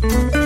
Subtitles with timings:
[0.00, 0.37] Thank you.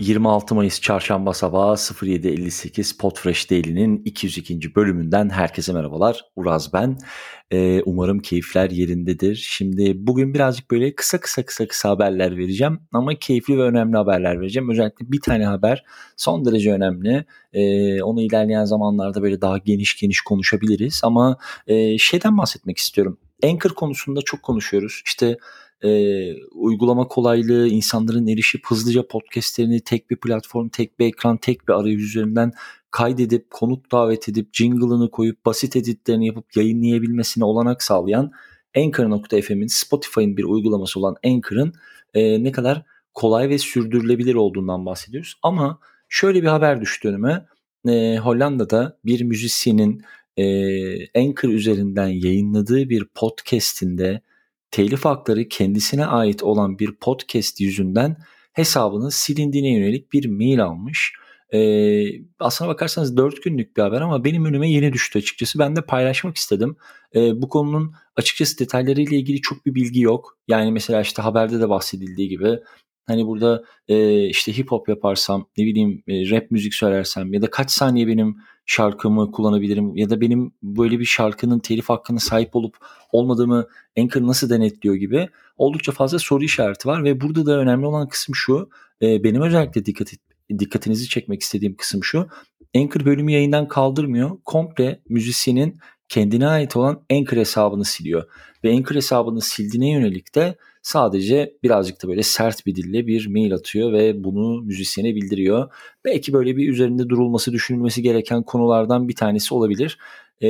[0.00, 4.74] 26 Mayıs Çarşamba sabahı 07.58 Podfresh Daily'nin 202.
[4.74, 6.24] bölümünden herkese merhabalar.
[6.36, 6.98] Uraz ben.
[7.50, 9.34] Ee, umarım keyifler yerindedir.
[9.50, 14.40] Şimdi bugün birazcık böyle kısa kısa kısa kısa haberler vereceğim ama keyifli ve önemli haberler
[14.40, 14.70] vereceğim.
[14.70, 15.84] Özellikle bir tane haber
[16.16, 17.24] son derece önemli.
[17.52, 23.18] Ee, onu ilerleyen zamanlarda böyle daha geniş geniş konuşabiliriz ama e, şeyden bahsetmek istiyorum.
[23.44, 25.02] Anchor konusunda çok konuşuyoruz.
[25.04, 25.36] İşte
[25.84, 31.72] e, uygulama kolaylığı, insanların erişip hızlıca podcastlerini tek bir platform, tek bir ekran, tek bir
[31.72, 32.52] arayüz üzerinden
[32.90, 38.32] kaydedip, konuk davet edip, jingle'ını koyup, basit editlerini yapıp yayınlayabilmesine olanak sağlayan
[38.76, 41.72] Anchor.fm'in Spotify'ın bir uygulaması olan Anchor'ın
[42.14, 42.82] e, ne kadar
[43.14, 45.34] kolay ve sürdürülebilir olduğundan bahsediyoruz.
[45.42, 47.46] Ama şöyle bir haber düştü önüme.
[47.88, 50.02] E, Hollanda'da bir müzisyenin
[50.36, 50.44] e,
[51.20, 54.20] Anchor üzerinden yayınladığı bir podcast'inde
[54.70, 58.16] telif hakları kendisine ait olan bir podcast yüzünden
[58.52, 61.12] hesabının silindiğine yönelik bir mail almış.
[61.54, 62.04] Ee,
[62.40, 65.58] aslına bakarsanız 4 günlük bir haber ama benim önüme yeni düştü açıkçası.
[65.58, 66.76] Ben de paylaşmak istedim.
[67.14, 70.38] Ee, bu konunun açıkçası detaylarıyla ilgili çok bir bilgi yok.
[70.48, 72.58] Yani mesela işte haberde de bahsedildiği gibi
[73.06, 77.50] Hani burada e, işte hip hop yaparsam, ne bileyim e, rap müzik söylersem ya da
[77.50, 82.76] kaç saniye benim şarkımı kullanabilirim ya da benim böyle bir şarkının telif hakkına sahip olup
[83.12, 83.66] olmadığımı
[83.98, 88.34] Anchor nasıl denetliyor gibi oldukça fazla soru işareti var ve burada da önemli olan kısım
[88.34, 88.70] şu.
[89.02, 90.12] E, benim özellikle dikkat
[90.58, 92.26] dikkatinizi çekmek istediğim kısım şu.
[92.76, 94.30] Anchor bölümü yayından kaldırmıyor.
[94.44, 95.78] Komple müzisyenin
[96.08, 98.24] kendine ait olan Anchor hesabını siliyor.
[98.64, 100.56] Ve Anchor hesabını sildiğine yönelik de
[100.86, 105.72] sadece birazcık da böyle sert bir dille bir mail atıyor ve bunu müzisyene bildiriyor.
[106.04, 109.98] Belki böyle bir üzerinde durulması, düşünülmesi gereken konulardan bir tanesi olabilir
[110.40, 110.48] ee,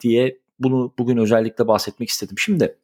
[0.00, 2.38] diye bunu bugün özellikle bahsetmek istedim.
[2.38, 2.76] Şimdi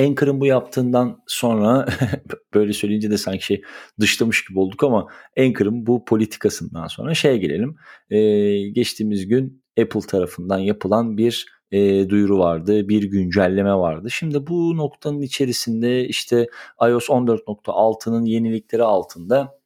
[0.00, 1.86] Anchor'ın bu yaptığından sonra
[2.54, 3.62] böyle söyleyince de sanki şey
[4.00, 7.76] dışlamış gibi olduk ama Anchor'ın bu politikasından sonra şeye gelelim.
[8.10, 14.10] Ee, geçtiğimiz gün Apple tarafından yapılan bir e, duyuru vardı, bir güncelleme vardı.
[14.10, 16.46] Şimdi bu noktanın içerisinde işte
[16.82, 19.58] iOS 14.6'nın yenilikleri altında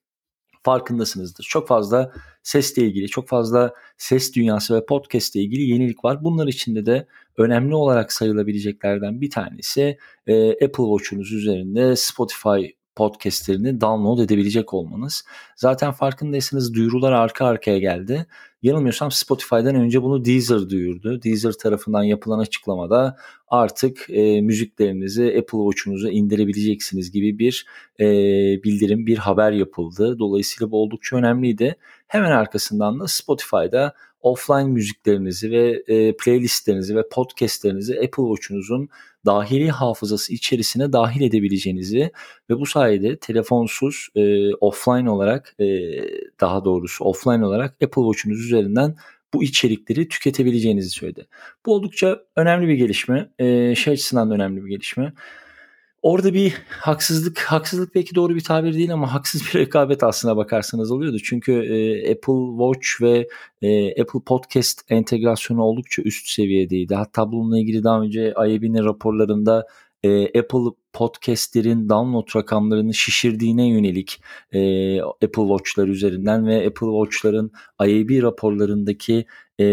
[0.63, 1.45] farkındasınızdır.
[1.45, 2.13] Çok fazla
[2.43, 6.25] sesle ilgili, çok fazla ses dünyası ve podcast ile ilgili yenilik var.
[6.25, 7.07] Bunlar içinde de
[7.37, 12.67] önemli olarak sayılabileceklerden bir tanesi e, Apple Watch'unuz üzerinde Spotify
[12.97, 15.25] podcastlerini download edebilecek olmanız.
[15.57, 18.27] Zaten farkındaysanız duyurular arka arkaya geldi.
[18.63, 21.23] Yanılmıyorsam Spotify'dan önce bunu Deezer duyurdu.
[21.23, 23.17] Deezer tarafından yapılan açıklamada
[23.49, 27.67] artık e, müziklerinizi Apple Watch'unuza indirebileceksiniz gibi bir
[28.01, 28.05] e,
[28.65, 30.19] bildirim, bir haber yapıldı.
[30.19, 31.77] Dolayısıyla bu oldukça önemliydi.
[32.11, 38.89] Hemen arkasından da Spotify'da offline müziklerinizi ve e, playlistlerinizi ve podcastlerinizi Apple Watch'unuzun
[39.27, 42.13] dahili hafızası içerisine dahil edebileceğinizi
[42.51, 45.67] ve bu sayede telefonsuz e, offline olarak e,
[46.41, 48.97] daha doğrusu offline olarak Apple Watch'unuz üzerinden
[49.35, 51.27] bu içerikleri tüketebileceğinizi söyledi.
[51.67, 53.31] Bu oldukça önemli bir gelişme.
[53.39, 55.13] E, şey açısından da önemli bir gelişme.
[56.03, 60.91] Orada bir haksızlık, haksızlık belki doğru bir tabir değil ama haksız bir rekabet aslına bakarsanız
[60.91, 61.19] oluyordu.
[61.25, 63.29] Çünkü e, Apple Watch ve
[63.63, 66.95] e, Apple Podcast entegrasyonu oldukça üst seviyedeydi.
[66.95, 69.67] Hatta bununla ilgili daha önce IAB'nin raporlarında
[70.03, 74.23] e, Apple podcastlerin download rakamlarını şişirdiğine yönelik
[74.53, 74.61] e,
[75.03, 79.25] Apple Watch'lar üzerinden ve Apple Watch'ların IAB raporlarındaki
[79.61, 79.67] e,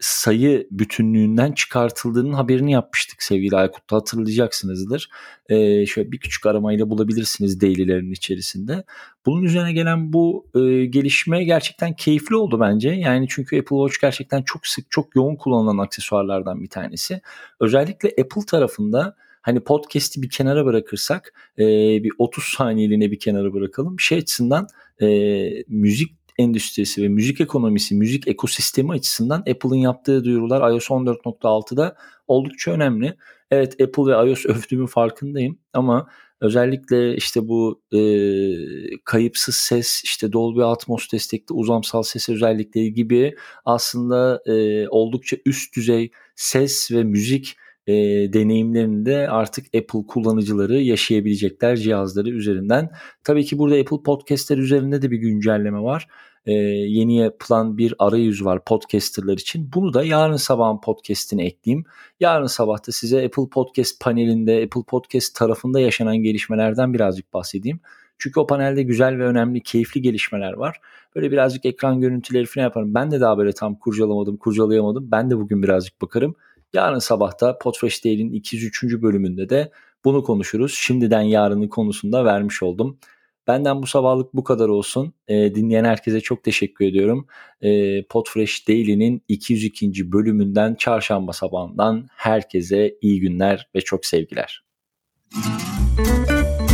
[0.00, 5.10] sayı bütünlüğünden çıkartıldığının haberini yapmıştık sevgili Aykut'ta hatırlayacaksınızdır.
[5.48, 8.84] Ee, şöyle bir küçük aramayla bulabilirsiniz daily'lerin içerisinde.
[9.26, 12.88] Bunun üzerine gelen bu e, gelişme gerçekten keyifli oldu bence.
[12.88, 17.20] Yani çünkü Apple Watch gerçekten çok sık, çok yoğun kullanılan aksesuarlardan bir tanesi.
[17.60, 21.64] Özellikle Apple tarafında hani podcast'i bir kenara bırakırsak e,
[22.02, 24.00] bir 30 saniyeliğine bir kenara bırakalım.
[24.00, 24.66] Şey açısından
[25.02, 25.08] e,
[25.68, 31.96] müzik endüstrisi ve müzik ekonomisi, müzik ekosistemi açısından Apple'ın yaptığı duyurular iOS 14.6'da
[32.28, 33.16] oldukça önemli.
[33.50, 36.08] Evet Apple ve iOS övdüğümün farkındayım ama
[36.40, 38.00] özellikle işte bu e,
[39.04, 43.34] kayıpsız ses, işte Dolby Atmos destekli uzamsal ses özellikleri gibi
[43.64, 47.56] aslında e, oldukça üst düzey ses ve müzik
[47.88, 47.92] e,
[48.32, 52.90] deneyimlerini de artık Apple kullanıcıları yaşayabilecekler cihazları üzerinden.
[53.24, 56.08] Tabii ki burada Apple Podcast'ler üzerinde de bir güncelleme var.
[56.46, 59.70] E, yeni yapılan bir arayüz var podcasterlar için.
[59.74, 61.84] Bunu da yarın sabahın podcast'ine ekleyeyim.
[62.20, 67.80] Yarın sabah da size Apple Podcast panelinde, Apple Podcast tarafında yaşanan gelişmelerden birazcık bahsedeyim.
[68.18, 70.80] Çünkü o panelde güzel ve önemli, keyifli gelişmeler var.
[71.16, 72.94] Böyle birazcık ekran görüntüleri falan yaparım.
[72.94, 75.10] Ben de daha böyle tam kurcalamadım, kurcalayamadım.
[75.10, 76.34] Ben de bugün birazcık bakarım.
[76.72, 78.82] Yarın sabahta Podfresh Daily'nin 203.
[79.02, 79.70] bölümünde de
[80.04, 80.74] bunu konuşuruz.
[80.74, 82.98] Şimdiden yarının konusunda vermiş oldum.
[83.46, 85.14] Benden bu sabahlık bu kadar olsun.
[85.28, 87.26] E, dinleyen herkese çok teşekkür ediyorum.
[87.60, 90.12] E, Podfresh Daily'nin 202.
[90.12, 94.64] bölümünden çarşamba sabahından herkese iyi günler ve çok sevgiler.
[95.34, 96.67] Müzik